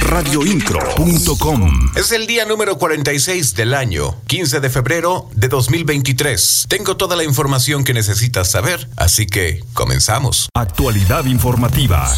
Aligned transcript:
radioincro.com. 0.00 1.90
Es 1.96 2.12
el 2.12 2.26
día 2.26 2.44
número 2.44 2.78
46 2.78 3.54
del 3.54 3.74
año, 3.74 4.16
15 4.26 4.60
de 4.60 4.70
febrero 4.70 5.28
de 5.34 5.48
2023. 5.48 6.66
Tengo 6.68 6.96
toda 6.96 7.16
la 7.16 7.24
información 7.24 7.84
que 7.84 7.92
necesitas 7.92 8.50
saber, 8.50 8.88
así 8.96 9.26
que 9.26 9.62
comenzamos. 9.74 10.48
Actualidad 10.54 11.26
informativa. 11.26 12.10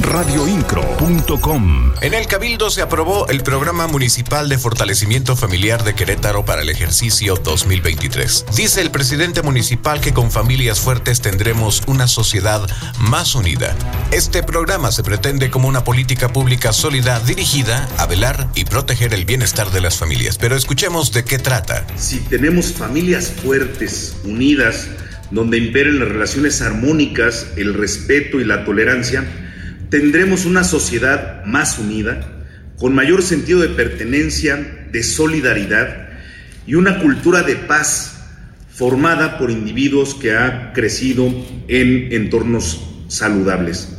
radioincro.com. 0.00 1.94
En 2.02 2.14
el 2.14 2.26
Cabildo 2.26 2.70
se 2.70 2.82
aprobó 2.82 3.28
el 3.28 3.42
Programa 3.42 3.86
Municipal 3.86 4.48
de 4.48 4.58
Fortalecimiento 4.58 5.36
Familiar 5.36 5.84
de 5.84 5.94
Querétaro 5.94 6.44
para 6.44 6.62
el 6.62 6.68
ejercicio 6.68 7.36
2023. 7.36 8.46
Dice 8.54 8.82
el 8.82 8.90
presidente 8.90 9.42
municipal 9.42 10.00
que 10.00 10.12
con 10.12 10.30
familias 10.30 10.80
fuertes 10.80 11.22
tendremos 11.22 11.82
una 11.86 12.08
sociedad 12.08 12.66
más 12.98 13.34
unida. 13.34 13.74
Este 14.10 14.42
programa 14.42 14.92
se 14.92 15.02
pretende 15.02 15.50
como 15.50 15.68
una 15.68 15.84
política 15.84 16.32
pública 16.32 16.72
sólida 16.72 17.05
dirigida 17.14 17.88
a 17.98 18.06
velar 18.06 18.48
y 18.56 18.64
proteger 18.64 19.14
el 19.14 19.24
bienestar 19.24 19.70
de 19.70 19.80
las 19.80 19.96
familias. 19.96 20.38
Pero 20.38 20.56
escuchemos 20.56 21.12
de 21.12 21.24
qué 21.24 21.38
trata. 21.38 21.86
Si 21.96 22.18
tenemos 22.18 22.72
familias 22.72 23.30
fuertes, 23.30 24.16
unidas, 24.24 24.88
donde 25.30 25.56
imperen 25.56 26.00
las 26.00 26.08
relaciones 26.08 26.62
armónicas, 26.62 27.46
el 27.56 27.74
respeto 27.74 28.40
y 28.40 28.44
la 28.44 28.64
tolerancia, 28.64 29.24
tendremos 29.88 30.46
una 30.46 30.64
sociedad 30.64 31.44
más 31.44 31.78
unida, 31.78 32.44
con 32.76 32.92
mayor 32.92 33.22
sentido 33.22 33.60
de 33.60 33.68
pertenencia, 33.68 34.56
de 34.90 35.02
solidaridad 35.04 36.08
y 36.66 36.74
una 36.74 36.98
cultura 36.98 37.42
de 37.42 37.54
paz 37.54 38.14
formada 38.74 39.38
por 39.38 39.52
individuos 39.52 40.16
que 40.16 40.36
ha 40.36 40.72
crecido 40.72 41.26
en 41.68 42.12
entornos 42.12 42.80
saludables. 43.06 43.96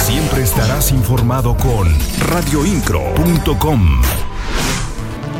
Siempre 0.00 0.42
estarás 0.42 0.92
informado 0.92 1.54
con 1.56 1.86
radioincro.com. 2.30 4.29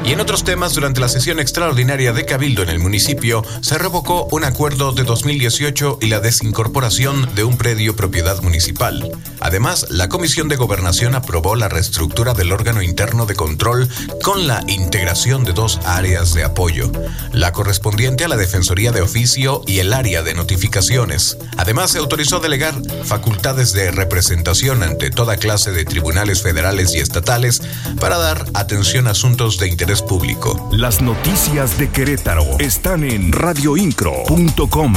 Y 0.02 0.12
en 0.12 0.20
otros 0.20 0.44
temas, 0.44 0.74
durante 0.74 0.98
la 0.98 1.08
sesión 1.08 1.38
extraordinaria 1.40 2.12
de 2.12 2.24
Cabildo 2.24 2.62
en 2.62 2.70
el 2.70 2.78
municipio, 2.78 3.44
se 3.60 3.76
revocó 3.76 4.26
un 4.32 4.44
acuerdo 4.44 4.92
de 4.92 5.04
2018 5.04 5.98
y 6.00 6.06
la 6.06 6.20
desincorporación 6.20 7.34
de 7.34 7.44
un 7.44 7.58
predio 7.58 7.94
propiedad 7.94 8.40
municipal. 8.42 9.10
Además, 9.40 9.86
la 9.90 10.08
Comisión 10.08 10.48
de 10.48 10.56
Gobernación 10.56 11.14
aprobó 11.14 11.54
la 11.54 11.68
reestructura 11.68 12.32
del 12.32 12.52
órgano 12.52 12.82
interno 12.82 13.26
de 13.26 13.34
control 13.34 13.88
con 14.22 14.46
la 14.46 14.64
integración 14.68 15.44
de 15.44 15.52
dos 15.52 15.78
áreas 15.84 16.32
de 16.32 16.44
apoyo, 16.44 16.90
la 17.32 17.52
correspondiente 17.52 18.24
a 18.24 18.28
la 18.28 18.36
Defensoría 18.36 18.92
de 18.92 19.02
Oficio 19.02 19.62
y 19.66 19.80
el 19.80 19.92
área 19.92 20.22
de 20.22 20.34
notificaciones. 20.34 21.36
Además, 21.58 21.90
se 21.90 21.98
autorizó 21.98 22.40
delegar 22.40 22.74
facultades 23.04 23.72
de 23.72 23.90
representación 23.90 24.82
ante 24.82 25.10
toda 25.10 25.36
clase 25.36 25.72
de 25.72 25.84
tribunales 25.84 26.42
federales 26.42 26.94
y 26.94 26.98
estatales 26.98 27.62
para 28.00 28.16
dar 28.16 28.46
atención 28.54 29.06
a 29.06 29.10
asuntos 29.10 29.58
de 29.58 29.68
público. 29.98 30.68
Las 30.70 31.02
noticias 31.02 31.76
de 31.76 31.88
Querétaro 31.90 32.44
están 32.60 33.02
en 33.02 33.32
radioincro.com. 33.32 34.94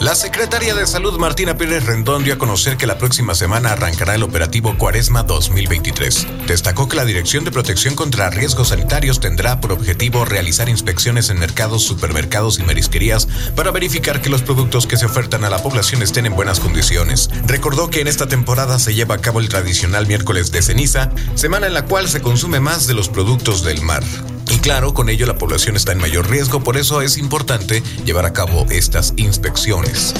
La 0.00 0.14
secretaria 0.14 0.74
de 0.74 0.86
Salud 0.86 1.18
Martina 1.18 1.56
Pérez 1.56 1.86
Rendón 1.86 2.22
dio 2.22 2.34
a 2.34 2.38
conocer 2.38 2.76
que 2.76 2.86
la 2.86 2.98
próxima 2.98 3.34
semana 3.34 3.72
arrancará 3.72 4.14
el 4.14 4.22
operativo 4.22 4.76
Cuaresma 4.76 5.22
2023. 5.22 6.26
Destacó 6.46 6.86
que 6.86 6.96
la 6.96 7.06
Dirección 7.06 7.44
de 7.44 7.50
Protección 7.50 7.94
contra 7.94 8.28
Riesgos 8.28 8.68
Sanitarios 8.68 9.20
tendrá 9.20 9.58
por 9.58 9.72
objetivo 9.72 10.26
realizar 10.26 10.68
inspecciones 10.68 11.30
en 11.30 11.38
mercados, 11.38 11.82
supermercados 11.82 12.58
y 12.58 12.62
marisquerías 12.62 13.26
para 13.56 13.70
verificar 13.70 14.20
que 14.20 14.28
los 14.28 14.42
productos 14.42 14.86
que 14.86 14.98
se 14.98 15.06
ofertan 15.06 15.44
a 15.44 15.50
la 15.50 15.62
población 15.62 16.02
estén 16.02 16.26
en 16.26 16.36
buenas 16.36 16.60
condiciones. 16.60 17.30
Recordó 17.46 17.88
que 17.88 18.02
en 18.02 18.08
esta 18.08 18.28
temporada 18.28 18.78
se 18.78 18.94
lleva 18.94 19.14
a 19.14 19.20
cabo 19.22 19.40
el 19.40 19.48
tradicional 19.48 20.06
miércoles 20.06 20.52
de 20.52 20.60
ceniza, 20.60 21.10
semana 21.36 21.68
en 21.68 21.74
la 21.74 21.86
cual 21.86 22.06
se 22.06 22.20
consume 22.20 22.60
más 22.60 22.86
de 22.86 22.92
los 22.92 23.08
productos 23.08 23.64
del 23.64 23.80
mar. 23.80 24.04
Y 24.50 24.58
claro, 24.58 24.94
con 24.94 25.08
ello 25.08 25.26
la 25.26 25.38
población 25.38 25.76
está 25.76 25.92
en 25.92 25.98
mayor 25.98 26.28
riesgo, 26.30 26.62
por 26.62 26.76
eso 26.76 27.02
es 27.02 27.18
importante 27.18 27.82
llevar 28.04 28.26
a 28.26 28.32
cabo 28.32 28.66
estas 28.70 29.12
inspecciones. 29.16 30.14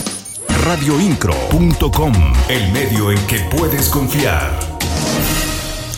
Radioincro.com, 0.65 2.15
el 2.49 2.73
medio 2.73 3.11
en 3.11 3.27
que 3.27 3.39
puedes 3.57 3.89
confiar. 3.89 4.59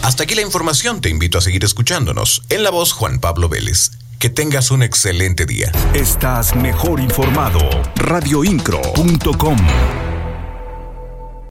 Hasta 0.03 0.23
aquí 0.23 0.35
la 0.35 0.43
información, 0.43 1.01
te 1.01 1.09
invito 1.09 1.39
a 1.39 1.41
seguir 1.41 1.65
escuchándonos. 1.65 2.43
En 2.49 2.63
la 2.63 2.71
voz 2.71 2.93
Juan 2.93 3.19
Pablo 3.21 3.49
Vélez. 3.49 3.91
Que 4.19 4.31
tengas 4.31 4.73
un 4.73 4.83
excelente 4.83 5.47
día. 5.47 5.71
Estás 5.95 6.57
mejor 6.57 6.99
informado. 6.99 7.61
Radioincro.com. 7.95 9.57